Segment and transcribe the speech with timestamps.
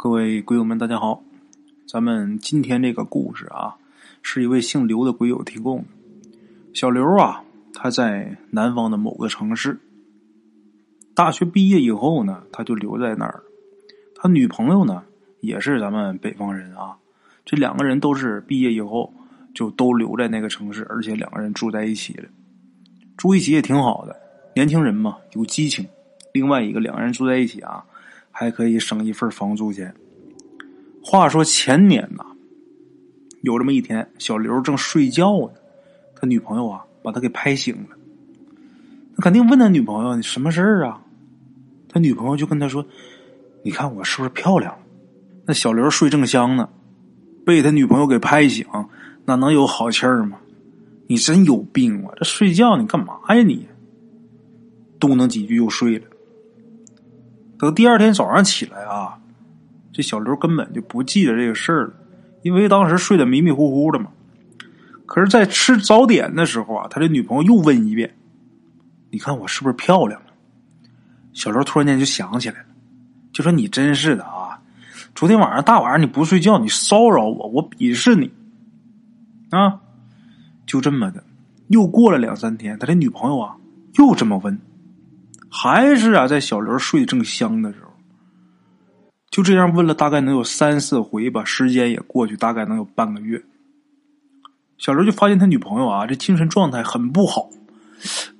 [0.00, 1.24] 各位鬼友们，大家好！
[1.88, 3.74] 咱们今天这个故事啊，
[4.22, 5.84] 是一位姓刘的鬼友提供。
[6.72, 7.42] 小刘啊，
[7.74, 9.80] 他在南方的某个城市，
[11.16, 13.42] 大学毕业以后呢，他就留在那儿。
[14.14, 15.02] 他女朋友呢，
[15.40, 16.96] 也是咱们北方人啊。
[17.44, 19.12] 这两个人都是毕业以后
[19.52, 22.28] 就都留在那个城市，而且两个人住在一起了，
[23.16, 24.14] 住一起也挺好的。
[24.54, 25.84] 年轻人嘛，有激情。
[26.32, 27.84] 另外一个，两个人住在一起啊。
[28.38, 29.92] 还可以省一份房租钱。
[31.02, 32.24] 话说前年呐，
[33.40, 35.54] 有这么一天，小刘正睡觉呢，
[36.14, 37.96] 他女朋友啊把他给拍醒了。
[39.16, 41.02] 他肯定问他女朋友：“你什么事儿啊？”
[41.90, 42.86] 他女朋友就跟他说
[43.64, 44.72] ：“你看我是不是漂亮？”
[45.44, 46.68] 那小刘睡正香呢，
[47.44, 48.64] 被他女朋友给拍醒，
[49.24, 50.38] 那能有好气儿吗？
[51.08, 52.12] 你真有病啊！
[52.16, 53.66] 这睡觉你干嘛呀你？
[55.00, 56.06] 嘟囔几句又睡了。
[57.58, 59.18] 等第二天早上起来啊，
[59.92, 61.94] 这小刘根本就不记得这个事儿了，
[62.42, 64.10] 因为当时睡得迷迷糊糊的嘛。
[65.06, 68.14] 可是，在吃早点的时候啊，他的女朋友又问一遍
[69.10, 70.20] ：“你看我是不是漂亮？”
[71.32, 72.66] 小刘突然间就想起来了，
[73.32, 74.60] 就说：“你真是的啊！
[75.14, 78.30] 昨天晚上大晚上你不睡觉，你骚扰我，我鄙视你
[79.50, 79.80] 啊！”
[80.66, 81.24] 就这么的，
[81.68, 83.56] 又过了两三天，他的女朋友啊
[83.94, 84.60] 又这么问。
[85.50, 87.90] 还是啊，在小刘睡正香的时候，
[89.30, 93.42] 就这样问了大概能有三四回吧，时间也过去大概能有半个月。
[94.76, 97.48] 小刘就发现他女朋友啊，这精神状态很不好，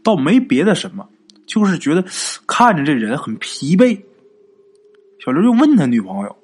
[0.05, 1.09] 倒没别的什么，
[1.47, 2.05] 就是觉得
[2.47, 3.99] 看着这人很疲惫。
[5.25, 6.37] 小刘就问他女朋友，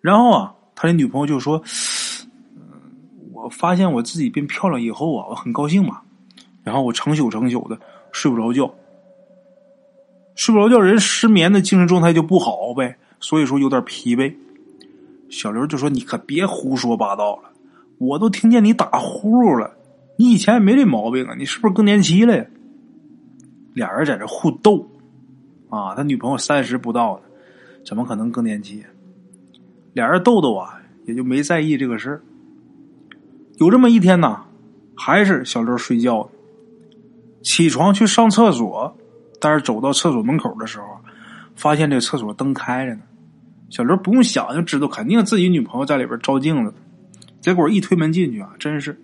[0.00, 1.60] 然后啊，他的女朋友就说
[2.54, 2.62] ：“嗯，
[3.32, 6.02] 我发现我自己变漂亮以后啊，我很高兴嘛，
[6.62, 7.78] 然后我成宿成宿的
[8.12, 8.72] 睡不着觉。”
[10.40, 14.34] 睡不着觉，人失眠的精神状态就不好呗，所以说有点疲惫。
[15.28, 17.50] 小刘就说：“你可别胡说八道了，
[17.98, 19.70] 我都听见你打呼噜了，
[20.16, 22.46] 你以前也没这毛病啊，你是不是更年期了？”呀？
[23.74, 24.88] 俩人在这互斗，
[25.68, 27.22] 啊，他女朋友三十不到呢，
[27.84, 28.82] 怎么可能更年期？
[29.92, 32.22] 俩人斗斗啊，也就没在意这个事儿。
[33.58, 34.40] 有这么一天呢，
[34.96, 36.30] 还是小刘睡觉，
[37.42, 38.96] 起床去上厕所。
[39.40, 40.86] 但是走到厕所门口的时候，
[41.56, 43.00] 发现这厕所灯开着呢。
[43.70, 46.74] 小刘不用想就知道，肯定自己女朋友在里边照镜子。
[47.40, 49.00] 结果一推门进去啊，真是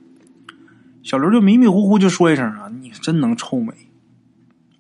[1.03, 3.73] 小刘就迷迷糊糊就说一声啊：“你真能臭美。”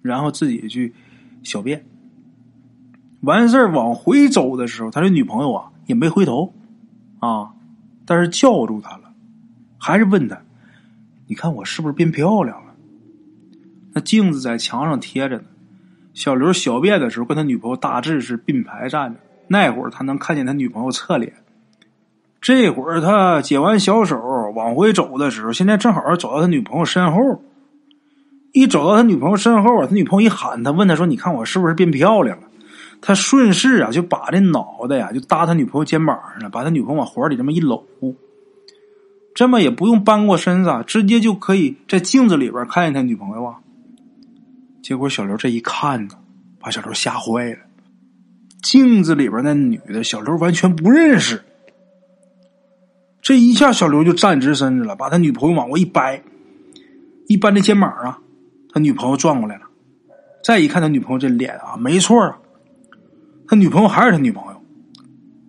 [0.03, 0.93] 然后自己去
[1.43, 1.87] 小便。
[3.21, 6.53] 完事儿往回走的时候，他的女朋友啊也没回头
[7.21, 7.55] 啊，
[8.05, 9.13] 但是叫住他了，
[9.79, 10.39] 还是问他
[11.27, 12.66] ：“你看我是不是变漂亮了？”
[13.97, 15.45] 那镜子在墙上贴着呢，
[16.13, 19.19] 小刘小便的时候跟他女朋友大致是并排站着。
[19.49, 21.33] 那会儿他能看见他女朋友侧脸。
[22.43, 24.21] 这会儿他解完小手
[24.55, 27.43] 往回走的时候，现在正好走到他女朋友身后。
[28.53, 32.49] 一走到他女朋友身后啊，他女朋友一喊他，问他说：“你看我是不是变漂亮了？”
[33.01, 37.83] 他顺势啊就把这脑袋呀就搭他女朋友肩膀上了，把他女朋友往怀里这么一搂，
[39.35, 43.57] 这么也不用扳过身子，直接就可以在镜子里边看见他女朋友啊。
[44.87, 46.15] 结果小刘这一看呢，
[46.61, 47.59] 把小刘吓坏了。
[48.63, 51.43] 镜子里边那女的，小刘完全不认识。
[53.21, 56.23] 这一下，小刘就站直身子了，把他女朋友往过一掰，
[57.27, 58.21] 一掰那肩膀啊，
[58.73, 59.63] 他女朋友转过来了。
[60.45, 62.39] 再一看他女朋友这脸啊，没错啊，
[63.49, 64.63] 他女朋友还是他女朋友。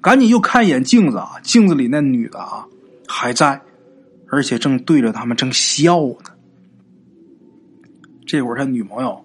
[0.02, 2.66] 赶紧又看一眼镜子啊，镜子里那女的啊
[3.08, 3.62] 还在，
[4.32, 6.32] 而且正对着他们正笑呢。
[8.26, 9.24] 这会儿他女朋友。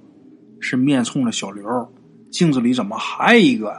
[0.63, 1.93] 是面冲着小刘，
[2.31, 3.77] 镜子里怎么还一个？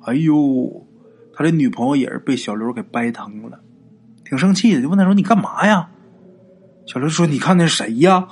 [0.00, 0.86] 哎呦，
[1.34, 3.60] 他的女朋友也是被小刘给掰疼了，
[4.24, 5.88] 挺生气的，就问他说：“你干嘛呀？”
[6.86, 8.26] 小刘说：“你看那谁呀？”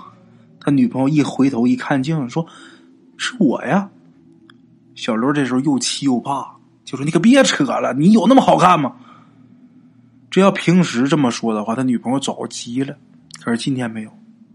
[0.59, 2.47] 他女朋友一回头一看镜子，说
[3.19, 3.91] ：“是我呀。”
[4.95, 8.97] 小刘这时候又气又怕，就说：“你可别扯了，你有那么好看吗？”
[10.31, 12.97] 这要平时这么说的话，他女朋友早急了。
[13.43, 14.11] 可是今天没有，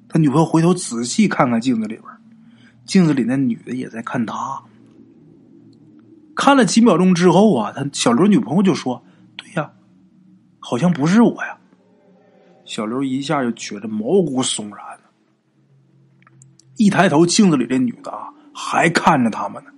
[0.07, 2.05] 他女朋友回头仔细看看镜子里边。
[2.89, 4.63] 镜子里那女的也在看他，
[6.35, 9.03] 看了几秒钟之后啊，他小刘女朋友就说
[9.37, 9.71] ：“对呀，
[10.57, 11.55] 好像不是我呀。”
[12.65, 14.79] 小刘一下就觉得毛骨悚然。
[16.77, 19.69] 一抬头，镜子里这女的啊还看着他们呢。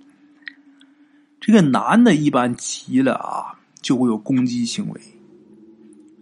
[1.38, 4.98] 这个男的一般急了啊，就会有攻击行为。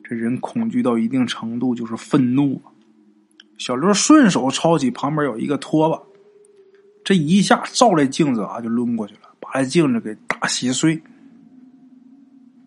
[0.02, 2.60] 这人恐惧到一定程度就是愤怒。
[3.58, 6.09] 小刘顺手抄起旁边有一个拖把。
[7.10, 11.02] 这一下照这镜子啊，就抡过去了，把这镜子给打稀碎。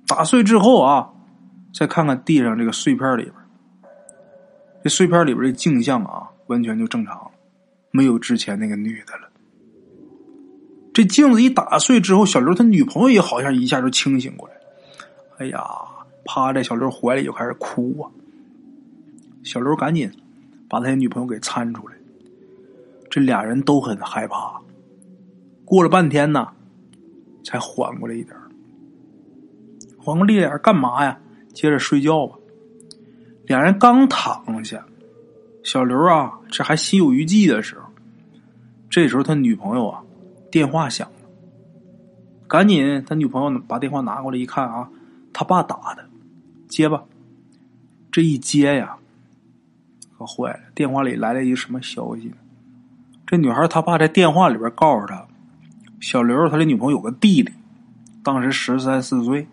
[0.06, 1.10] 打碎之后啊，
[1.74, 3.34] 再看看地上这个碎片里边，
[4.84, 7.32] 这碎片里边的镜像啊，完全就正常了，
[7.92, 9.30] 没有之前那个女的了。
[10.94, 14.56] 这镜子一打碎之后，小刘他女朋友也好像一下就清醒过来。
[15.38, 15.64] 哎呀，
[16.26, 18.12] 趴在小刘怀里就开始哭啊。
[19.42, 20.12] 小刘赶紧
[20.68, 21.96] 把他女朋友给搀出来。
[23.14, 24.60] 这俩人都很害怕。
[25.64, 26.48] 过了半天呢，
[27.44, 28.36] 才缓过来一点
[30.00, 31.16] 缓过来一点干嘛呀？
[31.54, 32.36] 接着睡觉吧。
[33.46, 34.84] 俩人刚躺下，
[35.64, 37.86] 小刘啊，这还心有余悸的时候，
[38.90, 40.02] 这时候他女朋友啊。
[40.50, 41.30] 电话响了，
[42.48, 44.90] 赶紧他女朋友把电话拿过来一看啊，
[45.32, 46.04] 他爸打的，
[46.68, 47.04] 接吧。
[48.12, 48.98] 这一接呀，
[50.18, 52.38] 可坏了，电话里来了一个什么消息呢？
[53.26, 55.26] 这女孩她爸在电话里边告诉她，
[56.00, 57.52] 小刘他的女朋友有个弟弟，
[58.24, 59.48] 当时十三四岁，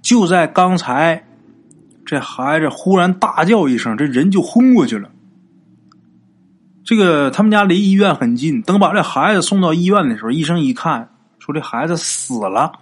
[0.00, 1.24] 就在刚才，
[2.04, 5.10] 这孩子忽然大叫一声，这人就昏过去了。
[6.82, 12.72] 这个他们家离医院很近，等把这孩子送到医院的时候，医生一看，说这孩子死了。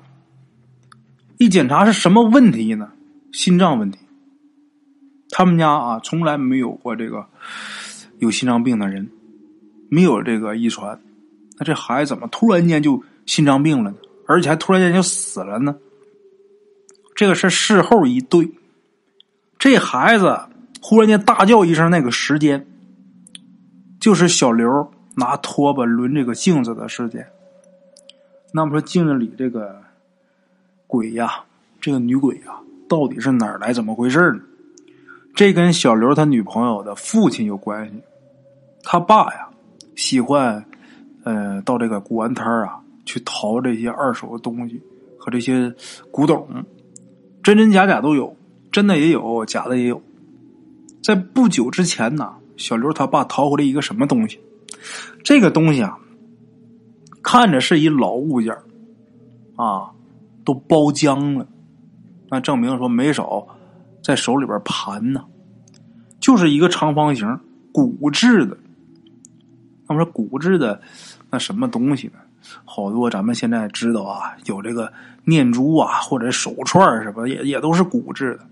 [1.38, 2.88] 一检查是什么问题呢？
[3.32, 3.98] 心脏问题。
[5.30, 7.26] 他们家啊，从来没有过这个
[8.20, 9.10] 有心脏病的人，
[9.88, 11.00] 没有这个遗传。
[11.58, 13.96] 那这孩子怎么突然间就心脏病了呢？
[14.26, 15.76] 而且还突然间就死了呢？
[17.14, 18.50] 这个是事后一对，
[19.58, 20.38] 这孩子
[20.82, 22.66] 忽然间大叫一声，那个时间。
[23.98, 27.26] 就是小刘拿拖把抡这个镜子的时间。
[28.52, 29.82] 那么说，镜子里这个
[30.86, 31.44] 鬼呀，
[31.80, 33.72] 这个女鬼呀，到底是哪儿来？
[33.72, 34.40] 怎么回事呢？
[35.34, 37.94] 这跟小刘他女朋友的父亲有关系。
[38.82, 39.45] 他爸呀，
[39.96, 40.64] 喜欢
[41.24, 44.80] 呃到这个古玩摊啊去淘这些二手的东西
[45.18, 45.74] 和这些
[46.12, 46.46] 古董，
[47.42, 48.36] 真真假假都有，
[48.70, 50.00] 真的也有，假的也有。
[51.02, 52.34] 在不久之前呢。
[52.58, 54.40] 小刘他爸淘回来一个什么东西？
[55.22, 55.98] 这个东西啊，
[57.22, 58.50] 看着是一老物件
[59.56, 59.92] 啊，
[60.42, 61.46] 都包浆了，
[62.30, 63.46] 那证明说没少
[64.02, 65.22] 在手里边盘呢。
[66.18, 67.38] 就是一个长方形
[67.72, 68.56] 骨质的，
[69.88, 70.80] 那么说骨制的
[71.30, 72.14] 那什么东西呢？
[72.64, 74.92] 好多咱们现在知道啊，有这个
[75.24, 78.46] 念珠啊，或者手串什么，也也都是骨制的，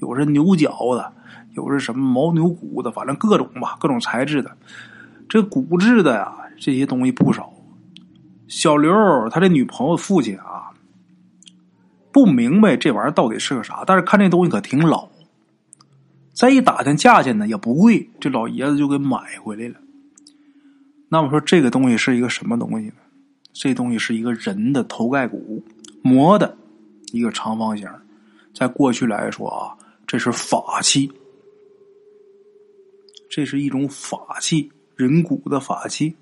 [0.00, 1.12] 有是牛角的。
[1.54, 4.56] 有是什么牦牛骨的，反正各种吧，各种材质的。
[5.28, 7.52] 这骨质的呀，这些东西不少。
[8.46, 8.92] 小刘
[9.30, 10.70] 他的女朋友父亲啊，
[12.12, 15.08] 不明白这玩意儿到底是个啥，但是看这东西可挺老。
[16.32, 19.74] 再一打听价钱呢，也不贵，这老爷子就给买回来了。
[21.12, 22.94] 那么说这个东西是一个什么东西呢？
[23.52, 25.60] 这东西是一个人的头盖骨
[26.02, 26.56] 磨的
[27.12, 27.86] 一个长方形，
[28.54, 29.76] 在过去来说啊，
[30.06, 31.10] 这是法器。
[33.28, 36.14] 这是一种法器，人骨的法器。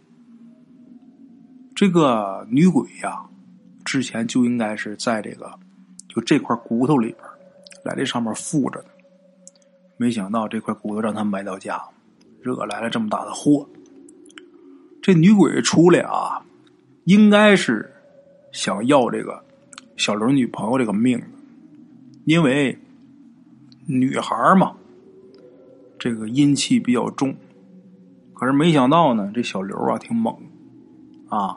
[1.74, 3.22] 这个女鬼呀，
[3.84, 5.52] 之前就应该是在这个
[6.08, 7.18] 就这块骨头里边
[7.84, 8.88] 来这上面附着的。
[9.98, 11.78] 没想到这块骨头让他买到家，
[12.40, 13.68] 惹来了这么大的祸。
[15.08, 16.44] 这女鬼出来啊，
[17.04, 17.90] 应该是
[18.52, 19.42] 想要这个
[19.96, 21.18] 小刘女朋友这个命，
[22.26, 22.76] 因为
[23.86, 24.74] 女孩嘛。
[25.98, 27.34] 这个阴气比较重，
[28.34, 30.36] 可是没想到呢，这小刘啊挺猛，
[31.30, 31.56] 啊，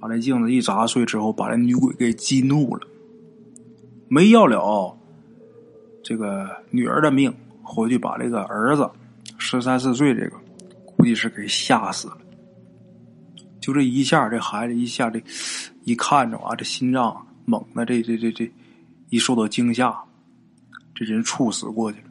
[0.00, 2.84] 把那镜子一砸碎之后，把这女鬼给激怒了，
[4.08, 4.98] 没要了
[6.02, 8.90] 这个女儿的命，回去把这个儿子
[9.38, 10.36] 十三四岁这个，
[10.84, 12.18] 估计是给吓死了。
[13.62, 15.22] 就这一下，这孩子一下这
[15.84, 18.52] 一看着啊，这心脏猛的，这这这这
[19.08, 19.96] 一受到惊吓，
[20.94, 22.04] 这人猝死过去了。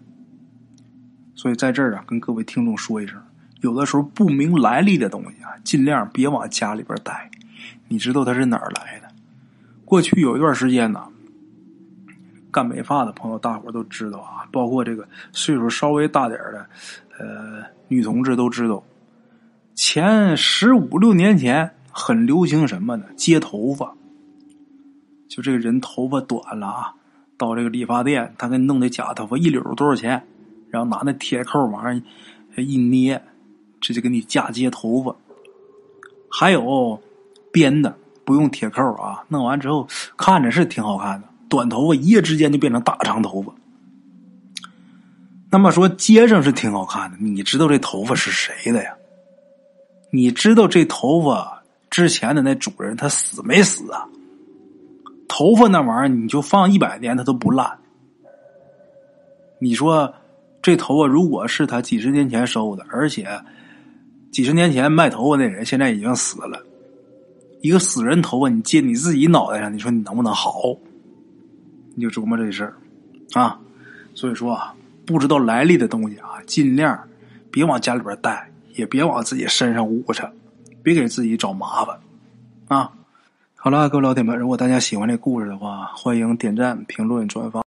[1.35, 3.21] 所以在这儿啊，跟各位听众说一声，
[3.59, 7.29] 有的时候不明来历的东西啊，尽量别往家里边带。
[7.89, 9.09] 你知道它是哪儿来的？
[9.83, 11.05] 过去有一段时间呢，
[12.49, 16.65] 干美发的朋友大伙都知道啊，包括这个岁数稍微大点的，
[17.19, 18.81] 呃，女同志都知道，
[19.83, 23.05] 前十五六年前很流行什么呢？
[23.15, 23.95] 接头发。
[25.27, 26.93] 就这个人头发短了啊，
[27.35, 30.23] 到这个理发店，他给你弄的假头发，一绺多少钱？
[30.69, 31.99] 然后拿那铁扣往上
[32.57, 33.23] 一捏，
[33.81, 35.15] 这就给你嫁接头发。
[36.29, 37.01] 还有
[37.51, 43.51] 编的，不用铁扣啊，弄完之后看着是挺好看的，短头发一夜之间就变成大长头发。
[45.49, 48.93] 那么说接上是挺好看的，你知道这头发是谁的呀？
[50.11, 54.05] 你知道这头发之前的那主人他死没死啊？
[55.27, 57.79] 头发那玩意儿，你就放一百年它都不烂。
[59.59, 60.13] 你说
[60.61, 63.25] 这头发如果是他几十年前收的，而且
[64.29, 66.61] 几十年前卖头发那人现在已经死了，
[67.61, 70.75] 一个死人头发你接你自己脑袋上，你说你能不能好？
[71.95, 72.75] 你就琢磨这事儿
[73.33, 73.57] 啊。
[74.13, 74.75] 所以说啊，
[75.05, 77.01] 不知道来历的东西啊，尽量
[77.49, 80.31] 别往家里边带，也别往自己身上捂着，
[80.83, 81.99] 别给自己找麻烦
[82.67, 82.91] 啊。
[83.55, 87.63] 好了，各位老铁们，如果大家喜欢这故事的话，欢迎点赞、评论、转发。